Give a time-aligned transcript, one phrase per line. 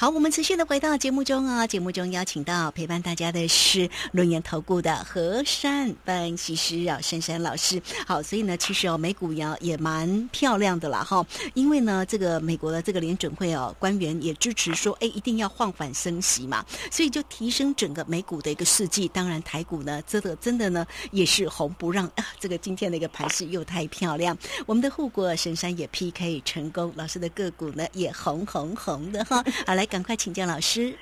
[0.00, 7.82] 好，我们持续的回到节目中啊，节目中邀请到陪伴大家的是轮研投顾的和善分析师啊，珊珊老师。
[8.06, 19.08] 好，所以呢，其实哦，美股呀也蛮漂亮的啦哈，因为呢，这个美国的这个联准会哦，官员也支持说，哎，一定要放缓升息嘛，所以就提升整个美股的一个世纪。
[19.08, 29.44] 当然，台股呢，真的真的呢，也是红不让啊， 这个今天的一个盘势又太漂亮，我们的护国神山也 PK 成功，老师的个股呢也红红红的哈。
[29.66, 29.87] 好，来。
[29.88, 30.94] 赶快请教老师。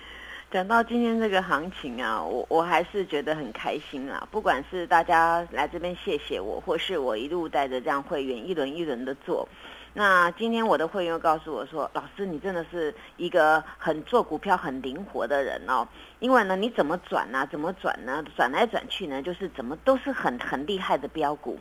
[0.48, 4.26] 讲到今天这个行情啊，我我还是觉得很开心啊。
[4.30, 9.46] 不管是大家来这边谢谢我，或是我一路带着这样会员一轮一轮的做。
[9.92, 15.86] 那今天我的会员又告诉我说：“老师，你真的是一个很做股票很灵活的人哦。
[16.20, 17.46] 因为呢，你怎么转呢？
[17.50, 18.22] 怎么转呢？
[18.36, 21.58] 转来转去呢，就是怎么都是很很厉害的标股。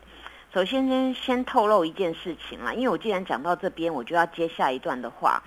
[0.54, 5.42] 首先先先透露一件事情啦，因为我既然讲到这边，我就要接下一段的话。”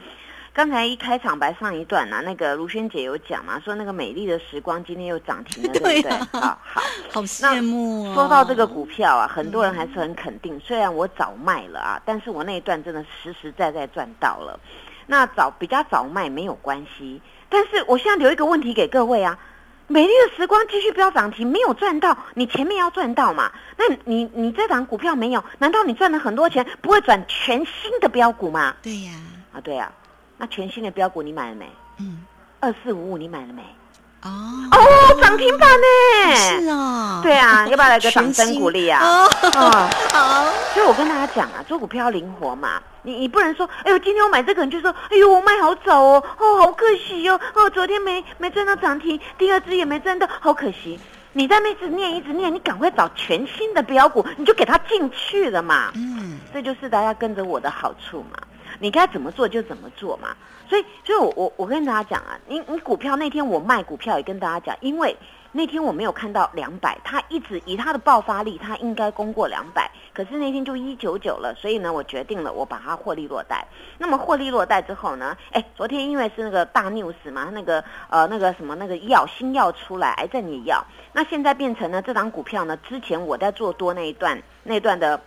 [0.59, 6.11] 刚才一开场白上一段呢，那个卢萱姐有讲嘛，说那个美丽的时光今天又涨停了， 对不对？
[6.33, 8.13] 好好， 好羡慕。
[8.13, 10.59] 说到这个股票啊，很多人还是很肯定。
[10.59, 14.59] 虽然我早卖了啊，但是我那一段真的实实在在赚到了。
[15.07, 19.39] 那早比较早卖没有关系，但是我现在留一个问题给各位啊：
[19.87, 23.53] 美丽的时光继续飙涨停，没有赚到，你前面要赚到嘛？
[23.77, 28.75] 那你你这档股票没有，难道你赚了很多钱不会转全新的标股吗？
[28.83, 29.13] 对呀，
[29.53, 29.93] 啊对呀。
[30.39, 31.69] 那全新的标股你买了没？
[31.99, 32.25] 嗯，
[32.61, 33.63] 二四五五你买了没？
[34.23, 34.31] 哦
[34.73, 36.35] 哦，涨停板呢？
[36.37, 39.01] 是啊，对啊，要不要来个掌声鼓励啊？
[39.05, 39.29] 哦，
[40.13, 40.53] 好。
[40.75, 42.81] 所以我跟大家讲啊，做股票要灵活嘛。
[43.03, 50.99] 你你不能说，哎呦，今天我买这个，你就说，哎呦，我卖好早哦，哦，好可惜哦，哦，昨天没没赚到涨停，第二只也没赚到，好可惜。
[51.33, 55.93] 你在那一直念一直念，你赶快找全新的标股，你就给它进去了嘛。
[55.95, 58.37] 嗯，这就是大家跟着我的好处嘛。
[58.79, 60.37] 你该怎么做就怎么做嘛，
[60.69, 65.17] 所以，所以我我我跟大家讲啊，你你股票那天我卖股票也跟大家讲，因为
[65.53, 73.67] 那天我没有看到两百，它一直以它的爆发力，它应该攻过两百，可是那天就一九九了，所以呢，我决定了我把它获利落袋。
[73.97, 85.21] 那么获利落袋之后呢，哎，昨天因为是那个大 news 嘛，那个呃那个什么那个药新药出来，癌症也药，那现在变成了这档股票呢，之前我在做多那一段那段的。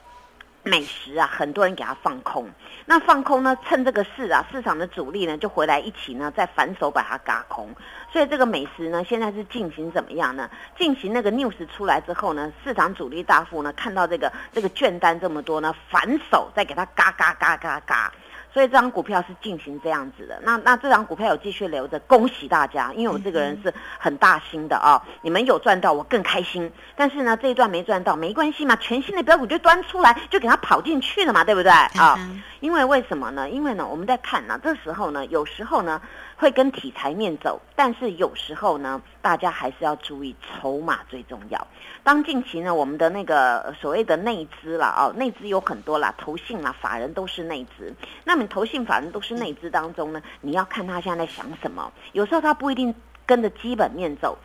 [0.63, 2.49] 美食啊，很多人给它放空。
[2.85, 7.73] 那放空呢，趁这个市啊，市场的主力呢就回来一起呢，再反手把它嘎空。
[8.11, 10.49] 所以这个美食呢，现在是进行怎么样呢？
[10.77, 18.11] 进行那个 news 出来之后呢，市场主力大户呢看到这个这个券单这么多呢，反手再给它嘎嘎嘎嘎嘎。
[18.53, 26.69] 所以这张股票是进行这样子的，那那这张股票有继续留着，恭喜大家，因为我这个人是很大心的啊，你们有赚到我更开心。
[26.95, 32.19] 但是呢，这一段没赚到没关系嘛，全新的标股就端出来，就给它跑进去了嘛，对不对啊？
[32.59, 33.49] 因为为什么呢？
[33.49, 36.01] 因为呢，我们在看呢，这时候呢，有时候呢
[36.41, 41.67] 会跟题材面走，但是有时候呢，大家还是要注意筹码最重要。
[42.01, 47.93] 当近期呢，我们的那个所谓的内资啦，哦，内资有很多啦，投信啦，法人都是内资。
[48.23, 51.93] 那么投信法人都是内资当中呢，你要看他现在在想什么。
[52.13, 52.95] 有时候他不一定
[53.27, 54.35] 跟着基本面走。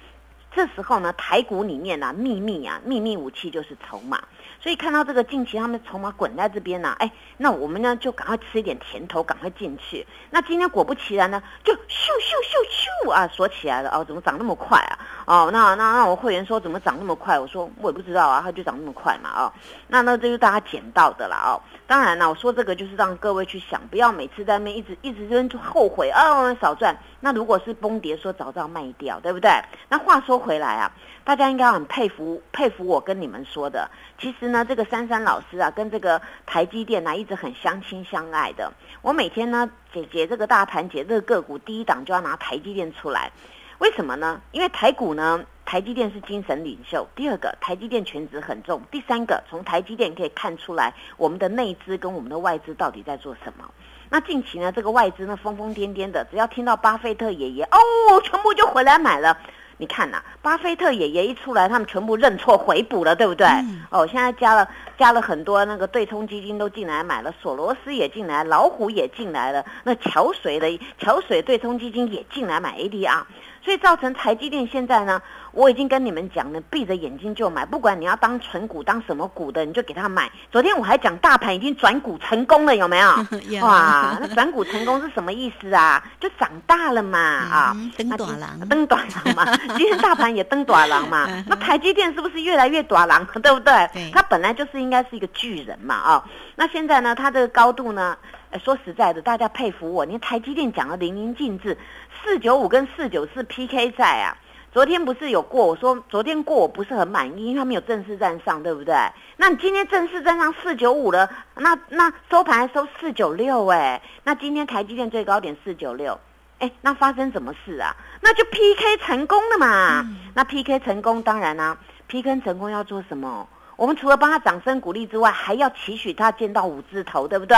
[0.55, 4.23] 这时候呢，台股里面呢，秘密啊，秘密武器就是筹码。
[4.67, 10.05] 所以看到这个近期他们筹码滚在这边呢，哎，那我们呢就赶快吃一点甜头，赶快进去。
[10.31, 14.99] 那今天果不其然呢，就咻咻咻咻啊，锁起来了哦，怎么涨那么快啊？
[15.27, 17.37] 哦，那那那我会员说怎么涨那么快？
[17.37, 19.53] 我说我也不知道啊，它就涨那么快嘛啊。
[19.89, 21.61] 那那这就大家捡到的了哦。
[21.85, 26.97] 当然了，我说这个就是让各位去想，不要每次在那一直一直扔就后悔啊，少赚。
[27.19, 29.51] 那如果是崩跌，说早知道卖掉，对不对？
[29.89, 30.93] 那话说回来啊。
[31.25, 38.73] 大家应该很佩服佩服我跟你们说的，其实呢，这个珊珊老师啊，跟这个台积电呢，一直很相亲相爱的。
[39.03, 43.33] 我每天呢，解解这个大盘，解这个个股，第一档就要拿台积电出来。
[43.79, 44.41] 为什么呢？
[44.53, 47.07] 因为台股呢，台积电是精神领袖。
[47.15, 48.81] 第二个，台积电权值很重。
[48.91, 53.65] 第三个，从台积电可以看出来，我们的内资跟我们的外资到底在做什么。
[54.09, 57.79] 那近期呢，这个外资呢，疯疯癫癫的，只要听到巴菲特爷爷哦，
[58.23, 59.37] 全部就回来买了。
[59.79, 63.47] 你看呐，巴菲特爷爷一出来，他们全部认错回补了，对不对？
[63.91, 73.25] 哦，现在加了加了很多那个对冲基金都进来买了，索罗斯也进来，老虎也进来了，那桥水的桥水对冲基金也进来买 ADR。
[73.67, 75.21] 所以造成台积电现在呢，
[75.51, 80.31] 我已经跟你们讲了，闭着眼睛就买，不管你要当纯股当什么股的，你就给他买。
[80.53, 83.09] 昨天我还讲大盘已经转股成功了，有没有？
[83.67, 86.01] 哇，那转股成功是什么意思啊？
[86.21, 89.57] 就长大了嘛，啊，登短廊， 登短廊嘛。
[89.77, 91.27] 今天大盘也登短廊嘛。
[91.49, 93.27] 那台积电是不是越来越短廊？
[93.43, 93.91] 对不对？
[94.13, 96.25] 它本来就是应该是一个巨人嘛，啊。
[96.55, 98.17] 那现在呢，它这个高度呢？
[98.51, 101.77] 哎，说实在的，大家佩服我，你台积电讲的淋漓尽致，
[102.23, 104.37] 四九五跟四九四 PK 赛啊。
[104.73, 105.65] 昨天不是有过？
[105.67, 108.95] 我说昨天过我不是很满意，因为他没有正式站上，对不对？
[109.39, 116.21] 那你今天正式站上四九五了，那那收盘收四九六，哎，那今天台积电最高点四九六，
[116.59, 117.97] 哎，那发生什么事啊？
[118.21, 120.07] 那就 PK 成功了嘛。
[120.35, 123.49] 那 PK 成功，当然啦，PK 成功要做什么？
[123.77, 127.57] 我们除了帮他掌声鼓励之外，还要期许他见到五字头，对不对？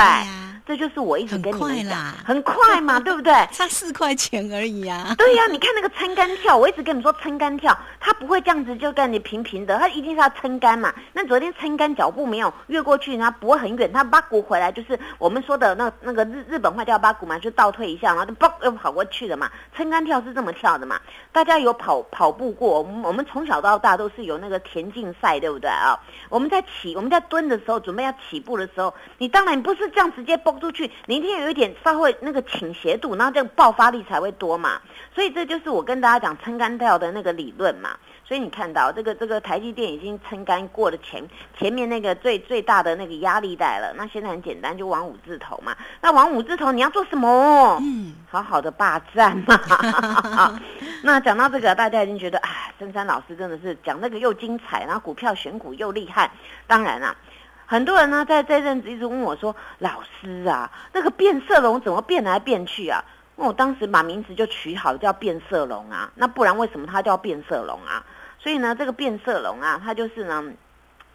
[0.67, 3.33] 这就是我一直跟你们讲，很快嘛， 对不对？
[3.53, 5.15] 差四块钱而已啊。
[5.17, 10.93] 对呀，你看那个撑杆跳，我一直跟你说撑杆跳，他不会这样子就跟你平平的，他一定是要撑杆嘛。
[11.13, 19.51] 那昨天撑杆脚步没有越过去，他不会很远，他八股回来就是我们说的那那个日日本话叫八股嘛，就倒退一下，然后就嘣又跑过去了嘛。
[19.75, 21.01] 撑杆跳是这么跳的嘛？
[21.33, 22.83] 大家有跑跑步过？
[22.83, 25.99] 我们我们从小到大都是有那个田径赛，对不对啊？
[26.29, 34.81] 我们在起，我们在蹲的时候，准备要起步的时候，你当然不是这样直接蹦出去，你一定有一点稍微那个倾斜度，然后这样爆发力才会多嘛。
[35.15, 37.97] 所以这就是我跟大家讲撑杆跳的那个理论嘛。
[38.29, 41.27] 所以你看到这个这个台积电已经撑杆过了前
[41.59, 45.75] 前面那个最最大的那个压力带了，那现在很简单，就往五字头嘛。
[46.03, 47.79] 那往五字头你要做什么？
[47.81, 50.61] 嗯，好好的霸占嘛。
[51.03, 56.31] 那讲到这个，大家已经觉得啊，深山老师真的是讲那个又精彩，然后股票选股又厉害。
[56.67, 57.17] 当然啦，
[57.65, 63.03] 很多人呢在这阵子一直问我说：“老师啊，那个变色龙怎么变来变去啊？”
[63.37, 66.11] 那我当时把名字就取好叫变色龙啊。
[66.17, 68.05] 那不然为什么它叫变色龙啊？
[68.39, 70.45] 所以呢，这个变色龙啊，它就是呢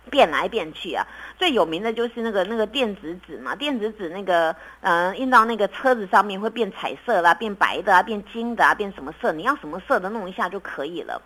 [0.09, 1.07] 变来变去啊。
[1.37, 9.31] 最有名的就是那个那个电子纸嘛，电子纸那个呃印到那个车子上面会变彩色啦，变白的啊，变金的啊，变什么色？
[9.31, 11.21] 你要什么色的弄一下就可以了。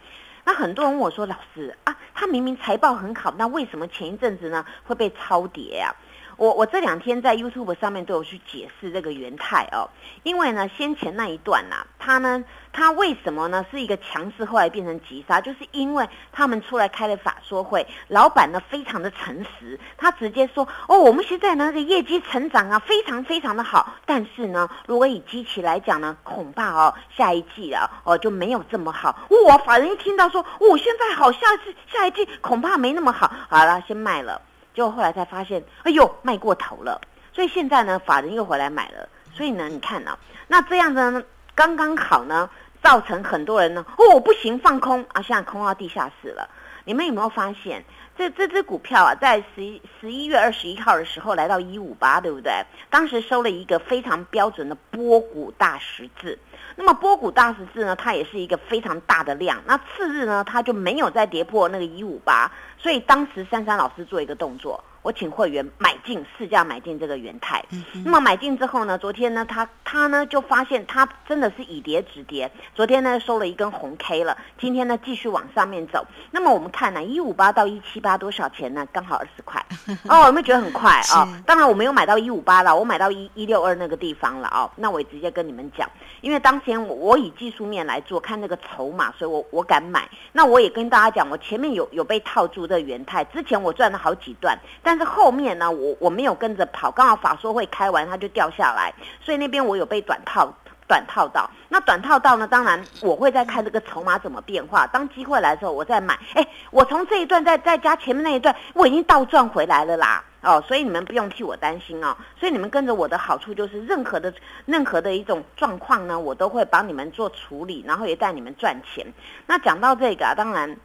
[0.46, 5.94] 那很多人问我说：“老师啊，他明明财报很好，那为什么前一阵子呢会被超跌啊？”
[6.38, 9.90] 我我这两天在 YouTube 上面都有去解释这个元泰哦，
[10.22, 29.28] 因为呢先前那一段呐，它呢它为什么呢是一个强势，后来变成急杀，就是因为他们出来开了法说会，老板呢非常的诚实，他直接说哦，我们现在呢的业绩成长啊非常非常的好，但是呢如果以机器来讲呢，恐怕哦下一季啊哦就没有这么好。
[29.48, 34.40] 哇，法人一听到说哦现在好，下次下一季恐怕没那么好，好了先卖了。
[34.78, 37.02] 结果后来才发现，哎呦，卖过头了。
[37.34, 39.10] 所以现在呢，法人又回来买了。
[39.34, 40.16] 所以呢，你看啊，
[40.48, 41.24] 那这样子呢，
[41.56, 42.48] 刚刚好呢，
[42.84, 46.48] 造成很多人呢，哦，不行，放空啊，现在空到地下室了。
[46.86, 47.84] 你们有没有发现，
[48.18, 52.52] 这这只股票啊，在十一十一月二十一号的时候来到一五八，对不对？
[52.90, 56.38] 当时收了一个非常标准的波谷大十字。
[56.76, 59.62] 那么波谷大十字呢，它也是一个非常大的量。
[59.68, 62.52] 那次日呢，它就没有再跌破那个一五八。
[62.80, 64.84] 所以当时珊珊老师做一个动作。
[65.08, 67.64] 我请会员买进市价买进这个元泰，
[68.04, 76.06] 那么买进之后呢，昨天呢，他他呢就发现他真的是以跌止跌，昨天呢收了一根红 K 了，今天呢继续往上面走。
[76.32, 78.86] 那么我们看呢，一五八到一七八多少钱呢？
[78.92, 79.66] 刚好二十块
[80.10, 81.26] 哦，有没有觉得很快啊？
[81.46, 84.70] 当然我没有买到一五八了，我买到一一六二那个地方了哦。
[84.76, 85.90] 那我也直接跟你们讲，
[86.20, 90.06] 因为当前我我以技术面来做，看那个筹码，所以我我敢买。
[90.34, 100.52] 那我也跟大家讲，我前面有有被套住的元泰，之前我赚了好几段，但是后面呢，我我没有跟着跑，刚好法说会开完，它就掉下来，所以那边我有被短套
[100.88, 101.50] 短套到。
[101.70, 106.18] 那短套到呢，当然我会再看这个筹码怎么变化，当机会来的时候我再买。
[106.34, 110.24] 哎，我从这一段再再加前面那一段，我已经倒赚回来了啦。
[110.42, 112.16] 哦，所以你们不用替我担心哦。
[112.40, 114.34] 所以你们跟着我的好处就是，任何的
[114.66, 119.06] 任何的一种状况呢，我都会帮你们做处理，然后也带你们赚钱。
[119.46, 120.78] 那讲到这个，当然。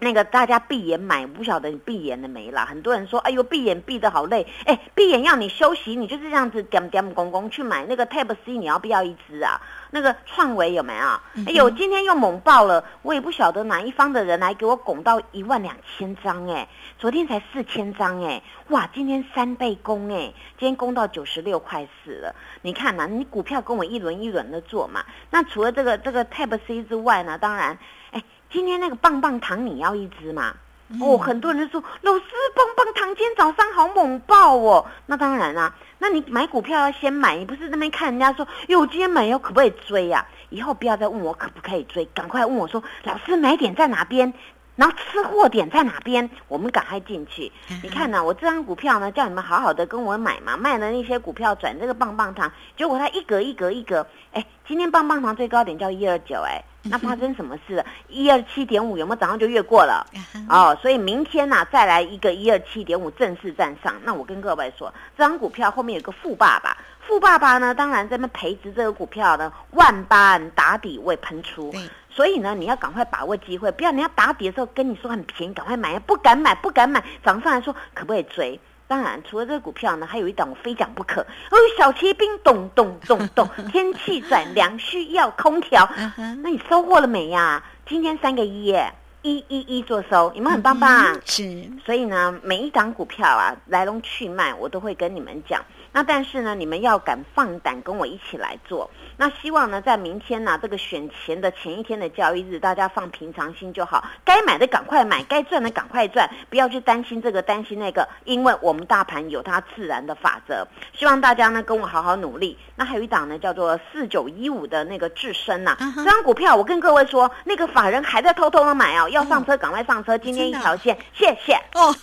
[0.00, 2.64] 那个大家闭眼买，不晓得你闭眼了没啦？
[2.64, 4.46] 很多人说，哎呦，闭眼闭得好累。
[4.64, 9.60] 哎，闭眼要你休息，你就是这样子点点公公去买那个 Tab C，你要不要一支啊？
[9.90, 11.06] 那个创维有没有？
[11.46, 16.66] 哎呦，今天又猛爆了，我也不晓得哪一方的人来给我拱到一万两千张哎，
[16.98, 22.34] 昨天才四千张哎，哇，今天三倍攻哎，今天攻到九十六块四了。
[22.62, 25.04] 你看呐，你股票跟我一轮一轮的做嘛。
[25.30, 27.78] 那除了这个这个 Tab C 之外呢，当然，
[28.12, 28.22] 哎。
[28.52, 30.54] 今天那个棒棒糖你要一支吗？
[31.00, 32.24] 哦，很多人就说老师
[32.56, 34.84] 棒棒糖今天早上好猛爆哦。
[35.06, 40.26] 那当然啦，那你买股票要先买，你不是那边看人家说哟，今天买又可不可以追呀？
[40.48, 44.34] 以后不要再问我可不可以追，赶快问我说老师买点在哪边，
[44.80, 47.52] 然后吃货点在哪边，我们赶快进去。
[47.82, 54.42] 你看呢，我这张股票呢，叫你们好好的跟我买嘛，卖了那些股票转这个棒棒糖，结果它一格一格一格，哎。
[54.66, 57.84] 今天棒棒糖最高点叫一二九，哎，那发生什么事？
[58.06, 60.06] 一二七点五有没有早上就越过了？
[60.48, 63.92] 哦，所以明天呢，再来一个一二七点五正式站上。
[64.04, 71.74] 那我跟各位说，这张股票后面有个富爸爸，富爸爸呢，当然在那培植这个股票呢，万般打底未喷出。
[72.10, 78.58] 所以呢，你要赶快把握机会，不要人家打底的时候跟你说很便宜，赶快买，不敢买，不敢买，涨上来说可不可以追？
[78.88, 81.20] 当然，除了这个股票呢，还有一档我非讲不可。
[81.50, 85.88] 哦，小骑兵咚咚咚咚，天气转凉需要空调，
[86.42, 87.62] 那你收获了没呀？
[87.86, 91.16] 今天三个一耶，一一一做收，你们很棒棒。
[91.24, 95.64] 是，所以呢，每一档股票啊，来龙去脉我都会跟你们讲。
[95.92, 98.88] 那但是呢，你们要敢放胆跟我一起来做。
[99.16, 104.04] 那希望呢，在明天呢，这个选前的前一天的交易日，大家放平常心就好。
[104.24, 110.66] 该买的赶快买，该赚的赶快赚，不要去担心这个担心那个，因为我们大盘有它自然的法则。
[110.92, 112.56] 希望大家呢跟我好好努力。
[112.76, 121.94] 那还有一档呢，叫做四九一五的那个智深呐，这张股票我跟各位说，那个法人还在偷偷的买哦，要上车赶快上车，今天一条线，谢谢哦。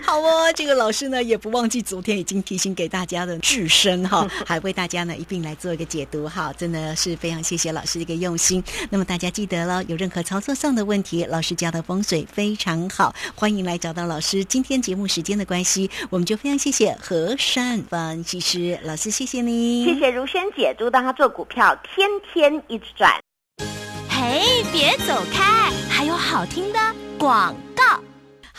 [0.04, 2.90] 好哦，这个老师呢也不忘记昨天已经提醒给。
[2.90, 8.60] 大家的智深哈， 还为大家呢一并来做一个解读哈，真的是非常谢谢老师的一个用心。
[8.90, 14.44] 那么大家记得了，有任何操作上的问题，老师教的风水非常好，欢迎来找到老师。
[14.44, 23.12] 今天节目时间的关系，我们就非常谢谢何善分析师老师，谢谢你，谢谢如萱姐，祝大家做股票天天一直赚。
[24.08, 26.78] 嘿，别走开，还有好听的
[27.16, 27.69] 广告。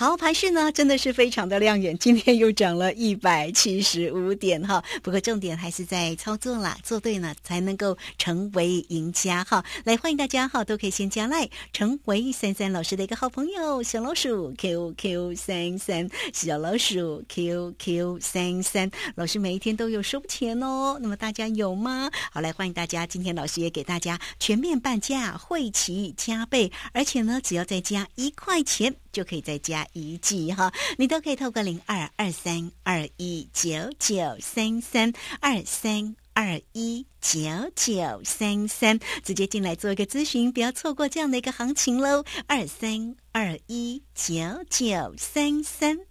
[0.01, 4.83] 好，盘势呢真的是非常的亮眼，今天又涨了一百七十五点哈。
[5.03, 9.63] 不过重点还是在操作啦，做对了才能够成为赢家哈。
[9.83, 20.97] 来，欢迎大家哈，都可以先加赖，成为三三老师的一个好朋友，小老鼠 QQ 三三，小老鼠 QQ 三三，老师每一天都有收钱哦。
[20.99, 22.09] 那么大家有吗？
[22.31, 28.95] 好，来欢迎大家，今天老师也给大家全面半价，会齐加倍，而且呢，只要再加一块钱。
[29.11, 37.39] 就可以再加一季哈，你都可以透过零二二三二一九九三三二三二一九
[37.75, 42.23] 九三三直接进来做一个咨询，不要错过这样的一个行情喽。
[42.47, 44.33] 二三二一九
[44.69, 46.10] 九三三。